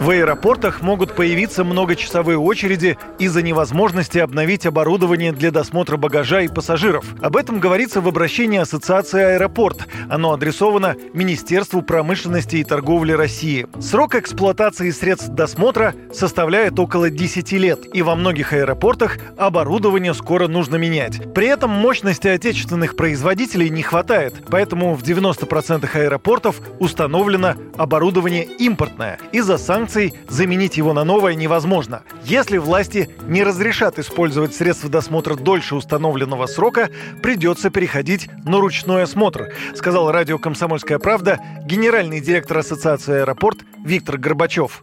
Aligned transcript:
В 0.00 0.10
аэропортах 0.10 0.80
могут 0.80 1.16
появиться 1.16 1.64
многочасовые 1.64 2.38
очереди 2.38 2.96
из-за 3.18 3.42
невозможности 3.42 4.18
обновить 4.18 4.64
оборудование 4.64 5.32
для 5.32 5.50
досмотра 5.50 5.96
багажа 5.96 6.42
и 6.42 6.48
пассажиров. 6.48 7.04
Об 7.20 7.36
этом 7.36 7.58
говорится 7.58 8.00
в 8.00 8.06
обращении 8.06 8.60
Ассоциации 8.60 9.20
«Аэропорт». 9.20 9.88
Оно 10.08 10.32
адресовано 10.32 10.94
Министерству 11.14 11.82
промышленности 11.82 12.56
и 12.56 12.64
торговли 12.64 13.10
России. 13.10 13.66
Срок 13.80 14.14
эксплуатации 14.14 14.90
средств 14.90 15.30
досмотра 15.30 15.94
составляет 16.12 16.78
около 16.78 17.10
10 17.10 17.50
лет, 17.52 17.80
и 17.92 18.02
во 18.02 18.14
многих 18.14 18.52
аэропортах 18.52 19.18
оборудование 19.36 20.14
скоро 20.14 20.46
нужно 20.46 20.76
менять. 20.76 21.34
При 21.34 21.48
этом 21.48 21.70
мощности 21.70 22.28
отечественных 22.28 22.94
производителей 22.94 23.68
не 23.68 23.82
хватает, 23.82 24.44
поэтому 24.48 24.94
в 24.94 25.02
90% 25.02 25.88
аэропортов 25.92 26.60
установлено 26.78 27.56
оборудование 27.76 28.44
импортное. 28.44 29.18
Из-за 29.32 29.58
санкций 29.58 29.87
санкций 29.88 30.12
заменить 30.28 30.76
его 30.76 30.92
на 30.92 31.04
новое 31.04 31.34
невозможно. 31.34 32.02
Если 32.22 32.58
власти 32.58 33.08
не 33.22 33.42
разрешат 33.42 33.98
использовать 33.98 34.54
средства 34.54 34.90
досмотра 34.90 35.34
дольше 35.34 35.74
установленного 35.74 36.46
срока, 36.46 36.88
придется 37.22 37.70
переходить 37.70 38.28
на 38.44 38.60
ручной 38.60 39.04
осмотр, 39.04 39.48
сказал 39.74 40.12
радио 40.12 40.38
«Комсомольская 40.38 40.98
правда» 40.98 41.38
генеральный 41.64 42.20
директор 42.20 42.58
Ассоциации 42.58 43.20
«Аэропорт» 43.20 43.58
Виктор 43.84 44.18
Горбачев. 44.18 44.82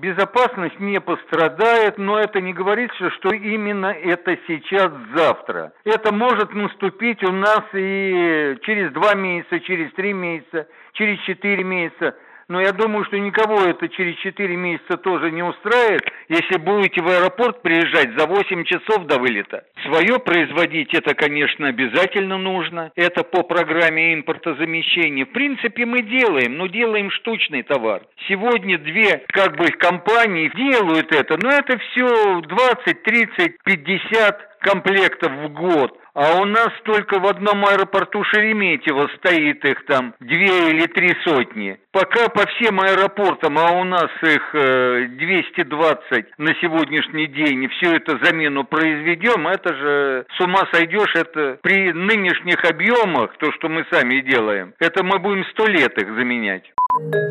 Безопасность 0.00 0.78
не 0.80 1.00
пострадает, 1.00 1.96
но 1.96 2.18
это 2.18 2.40
не 2.40 2.52
говорит, 2.52 2.90
что 3.18 3.32
именно 3.32 3.86
это 3.86 4.36
сейчас 4.46 4.92
завтра. 5.16 5.72
Это 5.84 6.12
может 6.12 6.52
наступить 6.52 7.22
у 7.22 7.32
нас 7.32 7.62
и 7.72 8.56
через 8.62 8.92
два 8.92 9.14
месяца, 9.14 9.60
через 9.60 9.90
три 9.94 10.12
месяца, 10.12 10.66
через 10.92 11.18
четыре 11.20 11.64
месяца 11.64 12.14
но 12.48 12.60
я 12.60 12.72
думаю, 12.72 13.04
что 13.04 13.18
никого 13.18 13.64
это 13.64 13.88
через 13.88 14.16
4 14.16 14.56
месяца 14.56 14.96
тоже 14.96 15.30
не 15.30 15.42
устраивает, 15.42 16.02
если 16.28 16.58
будете 16.58 17.02
в 17.02 17.08
аэропорт 17.08 17.62
приезжать 17.62 18.16
за 18.16 18.26
8 18.26 18.64
часов 18.64 19.06
до 19.06 19.18
вылета. 19.18 19.64
Свое 19.84 20.18
производить 20.18 20.94
это, 20.94 21.14
конечно, 21.14 21.68
обязательно 21.68 22.38
нужно. 22.38 22.92
Это 22.96 23.24
по 23.24 23.42
программе 23.42 24.14
импортозамещения. 24.14 25.26
В 25.26 25.32
принципе, 25.32 25.84
мы 25.84 26.02
делаем, 26.02 26.56
но 26.56 26.66
делаем 26.66 27.10
штучный 27.10 27.62
товар. 27.62 28.02
Сегодня 28.28 28.78
две, 28.78 29.24
как 29.28 29.56
бы, 29.56 29.66
компании 29.66 30.50
делают 30.54 31.12
это, 31.12 31.36
но 31.42 31.50
это 31.50 31.78
все 31.78 32.40
20, 32.40 33.02
30, 33.02 33.62
50 33.64 34.53
комплектов 34.64 35.30
в 35.30 35.48
год. 35.50 35.98
А 36.14 36.40
у 36.40 36.44
нас 36.44 36.70
только 36.84 37.18
в 37.18 37.26
одном 37.26 37.66
аэропорту 37.66 38.22
Шереметьево 38.24 39.10
стоит 39.16 39.64
их 39.64 39.84
там 39.86 40.14
две 40.20 40.70
или 40.70 40.86
три 40.86 41.12
сотни. 41.24 41.78
Пока 41.92 42.28
по 42.28 42.46
всем 42.46 42.80
аэропортам, 42.80 43.58
а 43.58 43.72
у 43.72 43.84
нас 43.84 44.10
их 44.22 44.54
э, 44.54 45.06
220 45.08 46.38
на 46.38 46.54
сегодняшний 46.60 47.26
день, 47.26 47.68
всю 47.68 47.92
эту 47.92 48.24
замену 48.24 48.64
произведем, 48.64 49.48
это 49.48 49.74
же 49.74 50.26
с 50.36 50.40
ума 50.40 50.62
сойдешь, 50.72 51.14
это 51.14 51.58
при 51.62 51.92
нынешних 51.92 52.64
объемах, 52.64 53.36
то, 53.38 53.50
что 53.52 53.68
мы 53.68 53.84
сами 53.90 54.20
делаем, 54.20 54.72
это 54.78 55.02
мы 55.04 55.18
будем 55.18 55.44
сто 55.46 55.66
лет 55.66 56.00
их 56.00 56.14
заменять. 56.14 56.72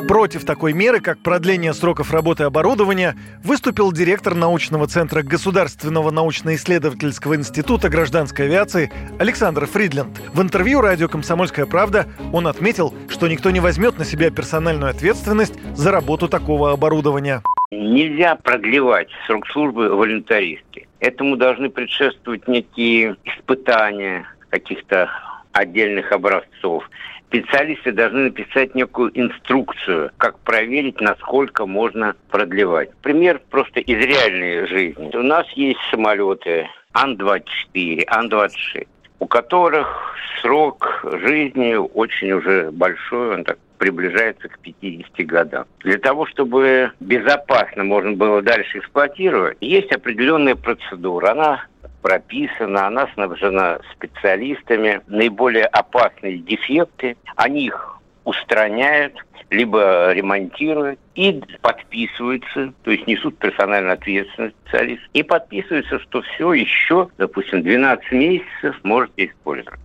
Против 0.08 0.44
такой 0.46 0.74
меры, 0.74 1.00
как 1.00 1.20
продление 1.20 1.74
сроков 1.74 2.12
работы 2.12 2.44
оборудования, 2.44 3.16
выступил 3.44 3.92
директор 3.94 4.36
научного 4.36 4.88
центра 4.88 5.22
Государственного 5.22 6.12
научно-исследовательского 6.12 7.36
института 7.36 7.90
гражданской 7.90 8.48
авиации 8.48 8.92
Александр 9.20 9.66
Фридленд. 9.66 10.20
В 10.34 10.42
интервью 10.42 10.82
радио 10.82 11.08
«Комсомольская 11.08 11.66
правда» 11.66 12.08
он 12.34 12.48
отметил, 12.48 12.94
что 13.08 13.28
никто 13.28 13.52
не 13.52 13.62
возьмет 13.62 13.98
на 13.98 14.04
себя 14.04 14.32
персональную 14.32 14.90
ответственность 14.90 15.58
за 15.76 15.92
работу 15.92 16.28
такого 16.28 16.74
оборудования. 16.74 17.42
Нельзя 17.72 18.36
продлевать 18.36 19.08
срок 19.26 19.48
службы 19.48 19.96
волюнтаристки. 19.96 20.88
Этому 21.00 21.38
должны 21.38 21.70
предшествовать 21.70 22.48
некие 22.48 23.16
испытания 23.24 24.26
каких-то 24.50 25.10
отдельных 25.54 26.12
образцов 26.12 26.90
специалисты 27.34 27.92
должны 27.92 28.26
написать 28.26 28.76
некую 28.76 29.12
инструкцию, 29.20 30.12
как 30.18 30.38
проверить, 30.40 31.02
насколько 31.02 31.66
можно 31.66 32.16
продлевать. 32.30 32.94
Пример 33.02 33.42
просто 33.50 33.80
из 33.80 33.98
реальной 34.06 34.68
жизни. 34.68 35.10
У 35.16 35.24
нас 35.24 35.48
есть 35.56 35.80
самолеты 35.90 36.68
Ан-24, 36.94 38.04
Ан-26, 38.06 38.88
у 39.18 39.26
которых 39.26 40.16
срок 40.42 41.04
жизни 41.24 41.74
очень 41.74 42.34
уже 42.34 42.70
большой, 42.72 43.36
он 43.36 43.44
так 43.46 43.58
приближается 43.80 44.48
к 44.48 44.60
50 44.60 45.26
годам. 45.26 45.66
Для 45.80 45.98
того, 45.98 46.26
чтобы 46.28 46.92
безопасно 47.00 47.84
можно 47.84 48.12
было 48.12 48.42
дальше 48.42 48.78
эксплуатировать, 48.78 49.58
есть 49.60 49.92
определенная 49.92 50.56
процедура. 50.56 51.32
Она 51.32 51.66
прописана, 52.04 52.86
она 52.86 53.08
снабжена 53.16 53.80
специалистами. 53.94 55.02
Наиболее 55.08 55.66
опасные 55.66 56.38
дефекты, 56.38 57.18
они 57.36 57.66
их 57.66 57.98
устраняют, 58.26 59.16
либо 59.50 60.12
ремонтируют 60.14 61.00
и 61.16 61.42
подписываются, 61.62 62.74
то 62.84 62.92
есть 62.92 63.08
несут 63.08 63.38
персональную 63.38 63.94
ответственность 63.94 64.56
специалист, 64.64 65.04
и 65.14 65.24
подписывается, 65.24 66.00
что 66.00 66.22
все 66.22 66.54
еще, 66.54 67.10
допустим, 67.18 67.62
12 67.62 68.12
месяцев 68.12 68.76
можете 68.84 69.26
использовать. 69.26 69.80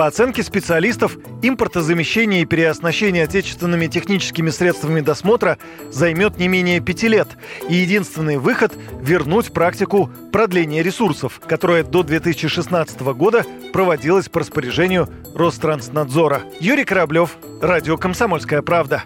По 0.00 0.06
оценке 0.06 0.42
специалистов, 0.42 1.18
импортозамещение 1.42 2.40
и 2.40 2.46
переоснащение 2.46 3.24
отечественными 3.24 3.86
техническими 3.86 4.48
средствами 4.48 5.02
досмотра 5.02 5.58
займет 5.90 6.38
не 6.38 6.48
менее 6.48 6.80
пяти 6.80 7.06
лет. 7.06 7.28
И 7.68 7.74
единственный 7.74 8.38
выход– 8.38 8.72
вернуть 9.02 9.52
практику 9.52 10.10
продления 10.32 10.82
ресурсов, 10.82 11.38
которая 11.46 11.84
до 11.84 12.02
2016 12.02 12.98
года 13.12 13.44
проводилась 13.74 14.30
по 14.30 14.40
распоряжению 14.40 15.06
Ространснадзора. 15.34 16.44
Юрий 16.60 16.86
Кораблев, 16.86 17.36
Радио 17.60 17.98
«Комсомольская 17.98 18.62
правда». 18.62 19.02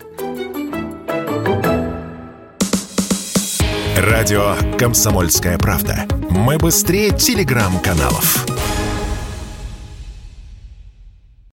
Радио 3.97 4.55
«Комсомольская 4.79 5.59
правда». 5.59 6.07
Мы 6.31 6.57
быстрее 6.59 7.11
телеграм-каналов. 7.11 8.47